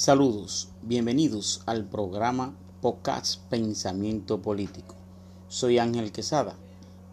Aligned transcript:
Saludos, 0.00 0.70
bienvenidos 0.80 1.60
al 1.66 1.84
programa 1.84 2.56
Podcast 2.80 3.38
Pensamiento 3.50 4.40
Político. 4.40 4.94
Soy 5.48 5.76
Ángel 5.76 6.10
Quesada. 6.10 6.56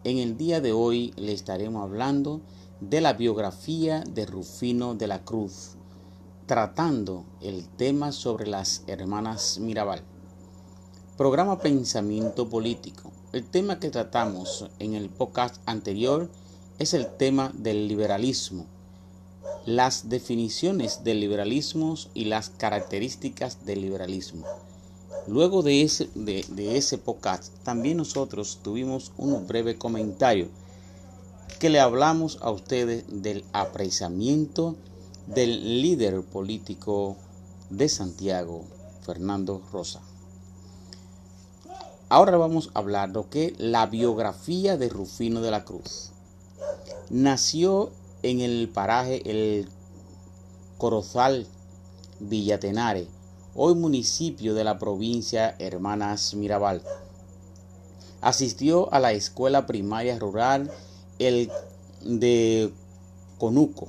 En 0.04 0.16
el 0.16 0.38
día 0.38 0.62
de 0.62 0.72
hoy 0.72 1.12
le 1.16 1.34
estaremos 1.34 1.82
hablando 1.82 2.40
de 2.80 3.02
la 3.02 3.12
biografía 3.12 4.02
de 4.08 4.24
Rufino 4.24 4.94
de 4.94 5.06
la 5.06 5.22
Cruz, 5.22 5.72
tratando 6.46 7.26
el 7.42 7.68
tema 7.68 8.10
sobre 8.10 8.46
las 8.46 8.84
hermanas 8.86 9.58
Mirabal. 9.58 10.00
Programa 11.18 11.58
Pensamiento 11.58 12.48
Político. 12.48 13.12
El 13.34 13.44
tema 13.44 13.80
que 13.80 13.90
tratamos 13.90 14.66
en 14.78 14.94
el 14.94 15.10
podcast 15.10 15.56
anterior 15.66 16.30
es 16.78 16.94
el 16.94 17.06
tema 17.18 17.52
del 17.54 17.86
liberalismo 17.86 18.77
las 19.68 20.08
definiciones 20.08 21.04
del 21.04 21.20
liberalismo 21.20 21.94
y 22.14 22.24
las 22.24 22.48
características 22.48 23.66
del 23.66 23.82
liberalismo. 23.82 24.46
Luego 25.26 25.62
de 25.62 25.82
ese, 25.82 26.08
de, 26.14 26.78
ese 26.78 26.96
podcast, 26.96 27.52
también 27.64 27.98
nosotros 27.98 28.60
tuvimos 28.62 29.12
un 29.18 29.46
breve 29.46 29.76
comentario 29.76 30.48
que 31.58 31.68
le 31.68 31.80
hablamos 31.80 32.38
a 32.40 32.50
ustedes 32.50 33.04
del 33.08 33.44
apreciamiento 33.52 34.74
del 35.26 35.82
líder 35.82 36.22
político 36.22 37.18
de 37.68 37.90
Santiago, 37.90 38.64
Fernando 39.02 39.60
Rosa. 39.70 40.00
Ahora 42.08 42.38
vamos 42.38 42.70
a 42.72 42.78
hablar 42.78 43.12
de 43.12 43.22
que 43.28 43.54
la 43.58 43.84
biografía 43.84 44.78
de 44.78 44.88
Rufino 44.88 45.42
de 45.42 45.50
la 45.50 45.66
Cruz. 45.66 46.12
Nació 47.10 47.90
en 48.22 48.40
el 48.40 48.68
paraje 48.68 49.22
El 49.30 49.68
Corozal, 50.76 51.46
Villatenare, 52.20 53.06
hoy 53.54 53.74
municipio 53.74 54.54
de 54.54 54.64
la 54.64 54.78
provincia 54.78 55.54
Hermanas 55.58 56.34
Mirabal. 56.34 56.82
Asistió 58.20 58.92
a 58.92 58.98
la 58.98 59.12
escuela 59.12 59.66
primaria 59.66 60.18
rural 60.18 60.70
El 61.18 61.50
de 62.02 62.72
Conuco, 63.38 63.88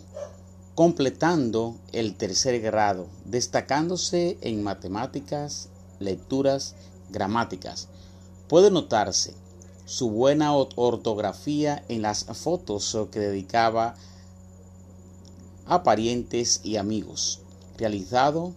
completando 0.76 1.76
el 1.92 2.16
tercer 2.16 2.62
grado, 2.62 3.08
destacándose 3.26 4.38
en 4.42 4.64
matemáticas, 4.64 5.70
lecturas, 6.00 6.76
gramáticas. 7.10 7.88
Puede 8.48 8.70
notarse 8.70 9.34
su 9.86 10.12
buena 10.12 10.54
ortografía 10.54 11.84
en 11.88 12.04
las 12.04 12.26
fotos 12.26 12.96
que 13.12 13.20
dedicaba 13.20 13.96
a 15.70 15.84
parientes 15.84 16.62
y 16.64 16.78
amigos. 16.78 17.42
Realizado, 17.78 18.54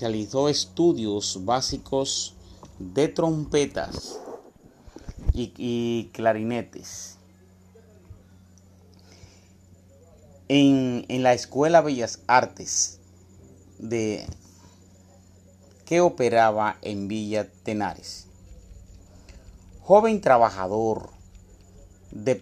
realizó 0.00 0.48
estudios 0.48 1.44
básicos 1.44 2.34
de 2.78 3.08
trompetas 3.08 4.18
y, 5.34 6.10
clarinetes. 6.12 7.18
En, 10.48 11.04
en, 11.08 11.22
la 11.22 11.32
Escuela 11.34 11.80
Bellas 11.80 12.20
Artes 12.26 12.98
de 13.78 14.26
que 15.86 16.00
operaba 16.00 16.78
en 16.82 17.08
Villa 17.08 17.50
Tenares. 17.62 18.26
Joven 19.82 20.20
trabajador 20.20 21.10
de, 22.10 22.34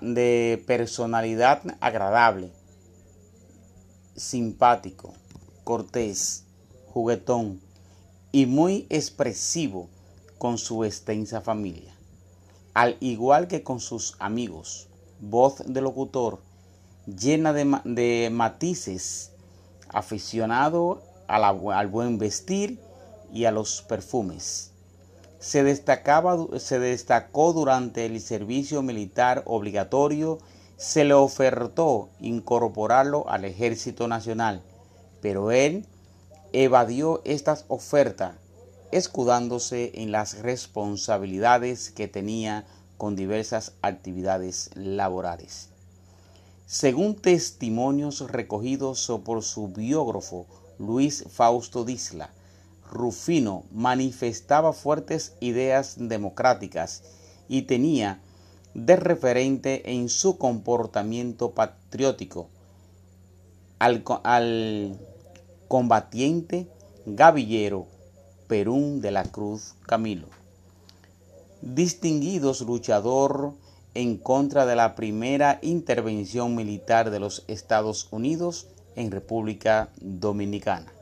de 0.00 0.64
personalidad 0.66 1.62
agradable, 1.80 2.50
simpático, 4.18 5.14
cortés, 5.64 6.44
juguetón 6.92 7.60
y 8.32 8.46
muy 8.46 8.86
expresivo 8.90 9.88
con 10.38 10.58
su 10.58 10.84
extensa 10.84 11.40
familia. 11.40 11.94
Al 12.74 12.96
igual 13.00 13.48
que 13.48 13.62
con 13.62 13.80
sus 13.80 14.14
amigos, 14.18 14.88
voz 15.20 15.62
de 15.66 15.80
locutor 15.80 16.40
llena 17.06 17.52
de, 17.52 18.28
matices, 18.30 19.32
aficionado 19.88 21.02
al 21.26 21.86
buen 21.88 22.18
vestir 22.18 22.78
y 23.32 23.44
a 23.44 23.50
los 23.50 23.82
perfumes. 23.82 24.72
Se, 25.38 25.62
destacaba, 25.62 26.36
se 26.58 26.78
destacó 26.78 27.52
durante 27.52 28.06
el 28.06 28.20
servicio 28.20 28.82
militar 28.82 29.42
obligatorio 29.46 30.38
se 30.78 31.04
le 31.04 31.12
ofertó 31.12 32.08
incorporarlo 32.20 33.28
al 33.28 33.44
ejército 33.44 34.06
nacional, 34.06 34.62
pero 35.20 35.50
él 35.50 35.84
evadió 36.52 37.20
estas 37.24 37.64
ofertas, 37.68 38.36
escudándose 38.92 39.90
en 39.94 40.12
las 40.12 40.38
responsabilidades 40.38 41.90
que 41.90 42.06
tenía 42.06 42.64
con 42.96 43.16
diversas 43.16 43.72
actividades 43.82 44.70
laborales. 44.74 45.68
Según 46.66 47.16
testimonios 47.16 48.30
recogidos 48.30 49.10
por 49.24 49.42
su 49.42 49.68
biógrafo 49.68 50.46
Luis 50.78 51.24
Fausto 51.28 51.84
Disla, 51.84 52.30
Rufino 52.90 53.64
manifestaba 53.72 54.72
fuertes 54.72 55.34
ideas 55.40 55.96
democráticas 55.98 57.02
y 57.48 57.62
tenía 57.62 58.20
de 58.74 58.96
referente 58.96 59.92
en 59.92 60.08
su 60.08 60.38
comportamiento 60.38 61.52
patriótico 61.52 62.48
al, 63.78 64.98
combatiente 65.68 66.68
gavillero 67.06 67.86
Perún 68.46 69.00
de 69.00 69.10
la 69.10 69.24
Cruz 69.24 69.74
Camilo. 69.86 70.28
Distinguidos 71.60 72.62
luchador 72.62 73.52
en 73.94 74.16
contra 74.16 74.64
de 74.64 74.76
la 74.76 74.94
primera 74.94 75.58
intervención 75.60 76.54
militar 76.54 77.10
de 77.10 77.20
los 77.20 77.44
Estados 77.48 78.08
Unidos 78.10 78.68
en 78.96 79.10
República 79.10 79.90
Dominicana. 80.00 80.92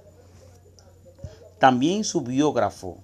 También 1.58 2.04
su 2.04 2.22
biógrafo 2.22 2.98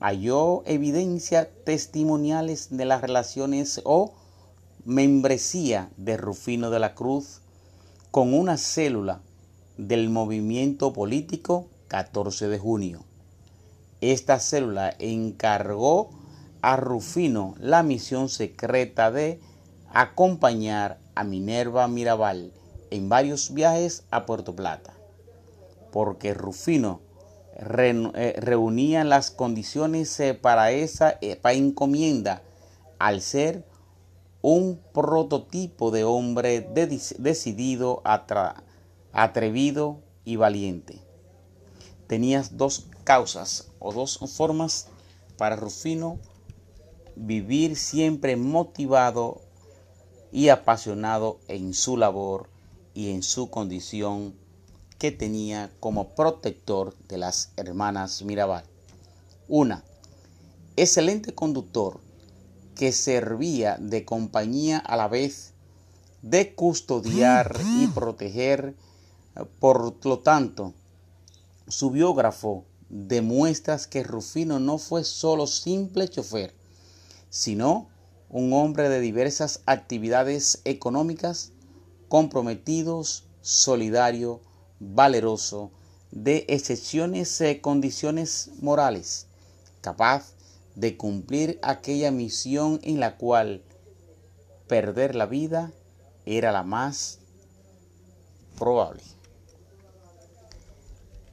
halló 0.00 0.62
evidencia 0.66 1.50
testimoniales 1.64 2.68
de 2.76 2.84
las 2.84 3.00
relaciones 3.00 3.80
o 3.84 4.14
membresía 4.84 5.90
de 5.96 6.16
Rufino 6.16 6.70
de 6.70 6.78
la 6.78 6.94
Cruz 6.94 7.40
con 8.10 8.34
una 8.34 8.56
célula 8.56 9.20
del 9.76 10.10
movimiento 10.10 10.92
político 10.92 11.68
14 11.88 12.48
de 12.48 12.58
junio. 12.58 13.04
Esta 14.00 14.38
célula 14.38 14.94
encargó 14.98 16.10
a 16.62 16.76
Rufino 16.76 17.54
la 17.58 17.82
misión 17.82 18.28
secreta 18.28 19.10
de 19.10 19.40
acompañar 19.92 20.98
a 21.14 21.24
Minerva 21.24 21.88
Mirabal 21.88 22.52
en 22.90 23.08
varios 23.08 23.54
viajes 23.54 24.04
a 24.10 24.26
Puerto 24.26 24.54
Plata, 24.54 24.94
porque 25.92 26.34
Rufino 26.34 27.00
eh, 27.58 28.34
reunían 28.38 29.08
las 29.08 29.30
condiciones 29.30 30.20
eh, 30.20 30.34
para 30.34 30.72
esa 30.72 31.16
eh, 31.22 31.40
encomienda 31.42 32.42
al 32.98 33.22
ser 33.22 33.64
un 34.42 34.78
prototipo 34.92 35.90
de 35.90 36.04
hombre 36.04 36.60
decidido, 37.18 38.02
atrevido 39.12 40.02
y 40.24 40.36
valiente. 40.36 41.00
Tenías 42.06 42.58
dos 42.58 42.88
causas 43.04 43.72
o 43.78 43.92
dos 43.92 44.18
formas 44.36 44.88
para 45.38 45.56
Rufino 45.56 46.18
vivir 47.16 47.76
siempre 47.76 48.36
motivado 48.36 49.40
y 50.30 50.50
apasionado 50.50 51.40
en 51.48 51.72
su 51.72 51.96
labor 51.96 52.50
y 52.92 53.10
en 53.10 53.22
su 53.22 53.50
condición 53.50 54.34
que 54.98 55.12
tenía 55.12 55.70
como 55.80 56.14
protector 56.14 56.94
de 57.08 57.18
las 57.18 57.50
hermanas 57.56 58.22
Mirabal. 58.22 58.64
Una, 59.48 59.84
excelente 60.76 61.34
conductor 61.34 62.00
que 62.74 62.92
servía 62.92 63.76
de 63.80 64.04
compañía 64.04 64.78
a 64.78 64.96
la 64.96 65.08
vez 65.08 65.52
de 66.22 66.54
custodiar 66.54 67.58
y 67.78 67.86
proteger. 67.88 68.74
Por 69.60 70.04
lo 70.04 70.18
tanto, 70.20 70.72
su 71.68 71.90
biógrafo 71.90 72.64
demuestra 72.88 73.78
que 73.90 74.02
Rufino 74.02 74.58
no 74.58 74.78
fue 74.78 75.04
solo 75.04 75.46
simple 75.46 76.08
chofer, 76.08 76.54
sino 77.28 77.88
un 78.28 78.52
hombre 78.52 78.88
de 78.88 79.00
diversas 79.00 79.60
actividades 79.66 80.60
económicas, 80.64 81.52
comprometidos, 82.08 83.24
solidario, 83.40 84.40
valeroso, 84.80 85.70
de 86.10 86.44
excepciones 86.48 87.40
y 87.40 87.60
condiciones 87.60 88.50
morales, 88.60 89.26
capaz 89.80 90.32
de 90.74 90.96
cumplir 90.96 91.58
aquella 91.62 92.10
misión 92.10 92.80
en 92.82 93.00
la 93.00 93.16
cual 93.16 93.62
perder 94.68 95.14
la 95.14 95.26
vida 95.26 95.72
era 96.24 96.52
la 96.52 96.62
más 96.62 97.18
probable. 98.58 99.02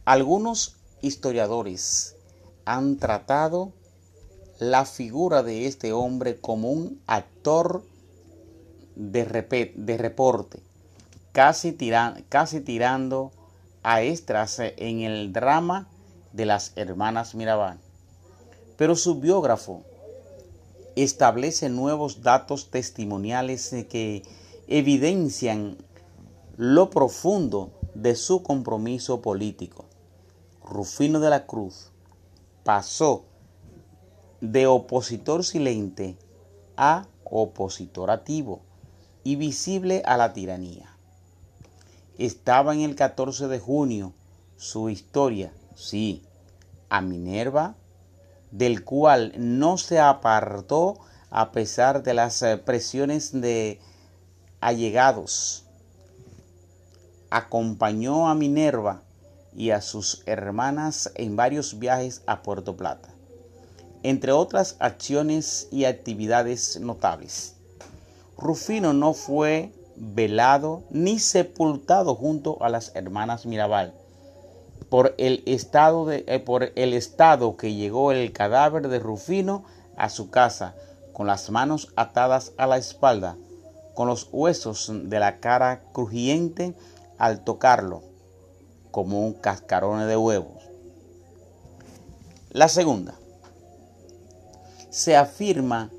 Algunos 0.05 0.75
historiadores 1.01 2.15
han 2.65 2.97
tratado 2.97 3.73
la 4.59 4.85
figura 4.85 5.43
de 5.43 5.67
este 5.67 5.93
hombre 5.93 6.39
como 6.39 6.71
un 6.71 7.01
actor 7.07 7.83
de, 8.95 9.73
de 9.75 9.97
reporte, 9.97 10.61
casi, 11.33 11.77
casi 12.29 12.61
tirando 12.61 13.31
a 13.83 14.01
extras 14.01 14.59
en 14.59 15.01
el 15.01 15.33
drama 15.33 15.89
de 16.31 16.45
las 16.45 16.71
hermanas 16.77 17.35
Mirabal. 17.35 17.79
Pero 18.77 18.95
su 18.95 19.19
biógrafo 19.19 19.83
establece 20.95 21.69
nuevos 21.69 22.21
datos 22.21 22.69
testimoniales 22.69 23.69
que 23.89 24.23
evidencian 24.67 25.77
lo 26.55 26.89
profundo 26.89 27.71
de 27.93 28.15
su 28.15 28.43
compromiso 28.43 29.21
político. 29.21 29.85
Rufino 30.63 31.19
de 31.19 31.29
la 31.29 31.45
Cruz 31.45 31.91
pasó 32.63 33.25
de 34.39 34.67
opositor 34.67 35.43
silente 35.43 36.15
a 36.77 37.07
opositor 37.23 38.11
activo 38.11 38.61
y 39.23 39.35
visible 39.35 40.03
a 40.05 40.17
la 40.17 40.33
tiranía. 40.33 40.92
Estaba 42.17 42.73
en 42.73 42.81
el 42.81 42.95
14 42.95 43.47
de 43.47 43.59
junio 43.59 44.13
su 44.55 44.89
historia, 44.89 45.51
sí, 45.75 46.23
a 46.89 47.01
Minerva, 47.01 47.75
del 48.51 48.83
cual 48.83 49.33
no 49.37 49.79
se 49.79 49.99
apartó 49.99 50.99
a 51.31 51.51
pesar 51.51 52.03
de 52.03 52.13
las 52.13 52.45
presiones 52.65 53.31
de 53.41 53.79
allegados. 54.61 55.65
Acompañó 57.31 58.29
a 58.29 58.35
Minerva 58.35 59.01
y 59.55 59.71
a 59.71 59.81
sus 59.81 60.21
hermanas 60.27 61.11
en 61.15 61.35
varios 61.35 61.79
viajes 61.79 62.21
a 62.27 62.43
Puerto 62.43 62.77
Plata, 62.77 63.09
entre 64.03 64.31
otras 64.31 64.75
acciones 64.77 65.67
y 65.71 65.85
actividades 65.85 66.79
notables. 66.79 67.55
Rufino 68.37 68.93
no 68.93 69.15
fue 69.15 69.73
velado 69.95 70.83
ni 70.89 71.19
sepultado 71.19 72.15
junto 72.15 72.61
a 72.63 72.69
las 72.69 72.95
hermanas 72.95 73.45
Mirabal 73.45 73.93
por 74.93 75.15
el 75.17 75.41
estado, 75.47 76.05
de, 76.05 76.23
eh, 76.27 76.39
por 76.39 76.71
el 76.75 76.93
estado 76.93 77.57
que 77.57 77.73
llegó 77.73 78.11
el 78.11 78.31
cadáver 78.31 78.89
de 78.89 78.99
Rufino 78.99 79.63
a 79.97 80.09
su 80.09 80.29
casa 80.29 80.75
con 81.13 81.25
las 81.25 81.49
manos 81.49 81.91
atadas 81.95 82.51
a 82.57 82.67
la 82.67 82.77
espalda, 82.77 83.35
con 83.95 84.07
los 84.07 84.29
huesos 84.31 84.91
de 84.93 85.19
la 85.19 85.39
cara 85.39 85.81
crujiente 85.93 86.75
al 87.17 87.43
tocarlo 87.43 88.03
como 88.91 89.25
un 89.25 89.33
cascarón 89.33 90.07
de 90.07 90.15
huevos. 90.15 90.63
La 92.51 92.67
segunda, 92.67 93.15
se 94.91 95.17
afirma 95.17 95.89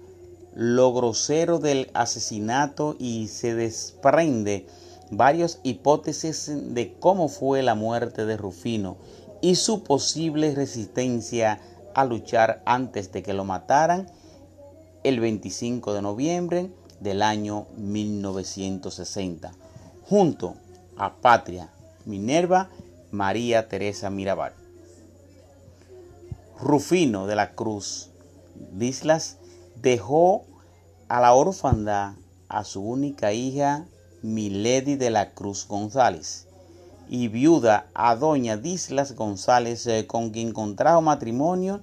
lo 0.55 0.93
grosero 0.95 1.59
del 1.59 1.91
asesinato 1.95 2.97
y 2.99 3.29
se 3.29 3.55
desprende 3.55 4.67
varias 5.11 5.59
hipótesis 5.65 6.51
de 6.75 6.95
cómo 6.99 7.29
fue 7.29 7.63
la 7.63 7.75
muerte 7.75 8.25
de 8.25 8.37
Rufino 8.37 8.97
y 9.41 9.57
su 9.57 9.83
posible 9.83 10.55
resistencia 10.55 11.61
a 11.95 12.05
luchar 12.05 12.63
antes 12.67 13.13
de 13.13 13.23
que 13.23 13.35
lo 13.35 13.45
mataran 13.45 14.07
el 15.03 15.21
25 15.21 15.93
de 15.93 16.03
noviembre 16.03 16.71
del 17.01 17.23
año 17.23 17.67
1960, 17.77 19.53
junto 20.09 20.55
a 20.97 21.17
Patria 21.17 21.69
Minerva 22.05 22.71
María 23.11 23.69
Teresa 23.69 24.09
Mirabal. 24.09 24.53
Rufino 26.61 27.27
de 27.27 27.37
la 27.37 27.55
Cruz 27.55 28.11
Dislas 28.73 29.39
dejó 29.85 30.45
a 31.09 31.21
la 31.21 31.35
orfandad 31.35 32.15
a 32.49 32.65
su 32.65 32.83
única 32.83 33.33
hija 33.35 33.87
Milady 34.23 34.97
de 34.97 35.11
la 35.11 35.35
Cruz 35.35 35.69
González 35.69 36.47
y 37.09 37.29
viuda 37.29 37.87
a 37.95 38.17
doña 38.17 38.57
Dislas 38.57 39.15
González 39.15 39.87
eh, 39.87 40.07
con 40.07 40.31
quien 40.31 40.55
contrajo 40.55 41.03
matrimonio 41.03 41.83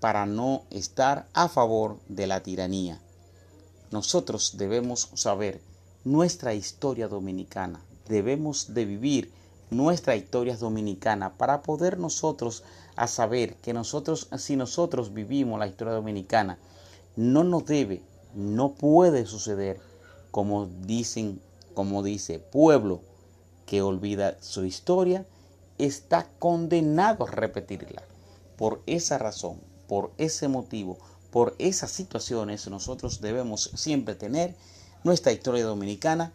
para 0.01 0.27
no 0.27 0.65
estar 0.71 1.29
a 1.33 1.49
favor 1.49 2.01
de 2.09 2.27
la 2.27 2.43
tiranía. 2.43 3.01
Nosotros 3.93 4.57
debemos 4.57 5.11
saber 5.15 5.61
nuestra 6.03 6.55
historia 6.55 7.07
dominicana, 7.07 7.81
debemos 8.09 8.75
de 8.75 8.85
vivir 8.85 9.42
nuestra 9.73 10.17
historia 10.17 10.57
dominicana 10.57 11.33
para 11.37 11.63
poder 11.63 11.99
nosotros 11.99 12.63
a 12.95 13.07
saber 13.07 13.57
que 13.57 13.73
nosotros, 13.73 14.29
si 14.39 14.57
nosotros 14.57 15.15
vivimos 15.15 15.59
la 15.59 15.67
historia 15.67 15.95
dominicana, 15.95 16.59
no 17.17 17.43
nos 17.43 17.65
debe, 17.67 18.03
no 18.35 18.75
puede 18.75 19.27
suceder 19.27 19.81
como 20.31 20.67
dicen, 20.67 21.41
como 21.75 22.03
dice, 22.03 22.39
pueblo 22.39 23.01
que 23.67 23.83
olvida 23.83 24.37
su 24.41 24.65
historia, 24.65 25.27
está 25.79 26.29
condenado 26.39 27.27
a 27.27 27.31
repetirla. 27.31 28.03
Por 28.57 28.83
esa 28.87 29.19
razón, 29.19 29.59
por 29.89 30.13
ese 30.19 30.49
motivo, 30.49 30.99
por 31.31 31.55
esas 31.59 31.91
situaciones, 31.91 32.69
nosotros 32.69 33.21
debemos 33.21 33.71
siempre 33.75 34.15
tener 34.15 34.55
nuestra 35.05 35.33
historia 35.33 35.65
dominicana 35.65 36.33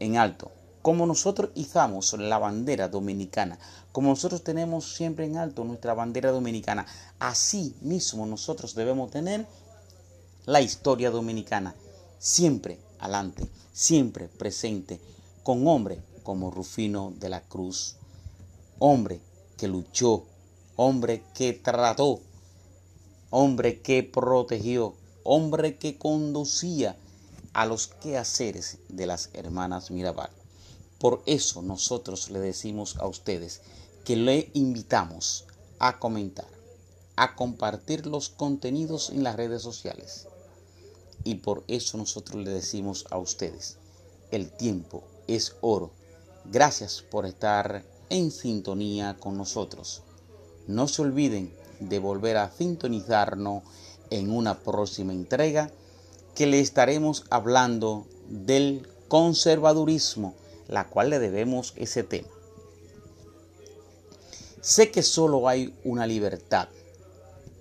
en 0.00 0.16
alto. 0.16 0.50
Como 0.84 1.06
nosotros 1.06 1.48
izamos 1.54 2.12
la 2.12 2.36
bandera 2.36 2.88
dominicana, 2.88 3.58
como 3.90 4.10
nosotros 4.10 4.44
tenemos 4.44 4.92
siempre 4.92 5.24
en 5.24 5.38
alto 5.38 5.64
nuestra 5.64 5.94
bandera 5.94 6.30
dominicana, 6.30 6.84
así 7.18 7.74
mismo 7.80 8.26
nosotros 8.26 8.74
debemos 8.74 9.10
tener 9.10 9.46
la 10.44 10.60
historia 10.60 11.10
dominicana 11.10 11.74
siempre 12.18 12.78
adelante, 12.98 13.48
siempre 13.72 14.28
presente, 14.28 15.00
con 15.42 15.66
hombre 15.66 16.02
como 16.22 16.50
Rufino 16.50 17.14
de 17.18 17.30
la 17.30 17.40
Cruz, 17.40 17.96
hombre 18.78 19.22
que 19.56 19.68
luchó, 19.68 20.26
hombre 20.76 21.22
que 21.32 21.54
trató 21.54 22.20
hombre 23.30 23.80
que 23.80 24.02
protegió, 24.02 24.94
hombre 25.22 25.78
que 25.78 25.96
conducía 25.96 26.94
a 27.54 27.64
los 27.64 27.86
quehaceres 27.86 28.80
de 28.90 29.06
las 29.06 29.30
hermanas 29.32 29.90
Mirabal. 29.90 30.43
Por 31.04 31.22
eso 31.26 31.60
nosotros 31.60 32.30
le 32.30 32.40
decimos 32.40 32.96
a 32.96 33.06
ustedes 33.06 33.60
que 34.06 34.16
le 34.16 34.48
invitamos 34.54 35.44
a 35.78 35.98
comentar, 35.98 36.48
a 37.14 37.36
compartir 37.36 38.06
los 38.06 38.30
contenidos 38.30 39.10
en 39.10 39.22
las 39.22 39.36
redes 39.36 39.60
sociales. 39.60 40.28
Y 41.22 41.34
por 41.34 41.62
eso 41.68 41.98
nosotros 41.98 42.42
le 42.42 42.50
decimos 42.50 43.04
a 43.10 43.18
ustedes, 43.18 43.76
el 44.30 44.50
tiempo 44.50 45.04
es 45.26 45.56
oro. 45.60 45.90
Gracias 46.46 47.02
por 47.02 47.26
estar 47.26 47.84
en 48.08 48.30
sintonía 48.30 49.18
con 49.20 49.36
nosotros. 49.36 50.00
No 50.66 50.88
se 50.88 51.02
olviden 51.02 51.54
de 51.80 51.98
volver 51.98 52.38
a 52.38 52.50
sintonizarnos 52.50 53.62
en 54.08 54.30
una 54.30 54.58
próxima 54.60 55.12
entrega 55.12 55.70
que 56.34 56.46
le 56.46 56.60
estaremos 56.60 57.24
hablando 57.28 58.06
del 58.30 58.88
conservadurismo, 59.08 60.34
la 60.68 60.88
cual 60.88 61.10
le 61.10 61.18
debemos 61.18 61.72
ese 61.76 62.02
tema. 62.02 62.28
Sé 64.60 64.90
que 64.90 65.02
solo 65.02 65.48
hay 65.48 65.74
una 65.84 66.06
libertad 66.06 66.68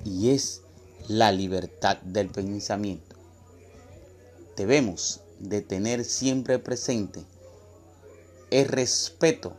y 0.05 0.29
es 0.31 0.61
la 1.07 1.31
libertad 1.31 1.97
del 1.97 2.29
pensamiento. 2.29 3.15
Debemos 4.55 5.19
de 5.39 5.61
tener 5.61 6.05
siempre 6.05 6.59
presente 6.59 7.25
el 8.51 8.67
respeto, 8.67 9.53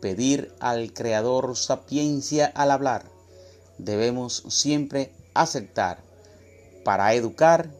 pedir 0.00 0.52
al 0.60 0.92
Creador 0.92 1.56
sapiencia 1.56 2.46
al 2.46 2.70
hablar. 2.70 3.10
Debemos 3.78 4.44
siempre 4.48 5.12
aceptar 5.34 6.02
para 6.84 7.14
educar 7.14 7.70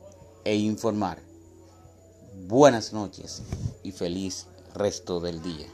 e 0.45 0.55
informar. 0.57 1.19
Buenas 2.47 2.93
noches 2.93 3.43
y 3.83 3.93
feliz 3.93 4.47
resto 4.79 5.21
del 5.21 5.43
día. 5.43 5.69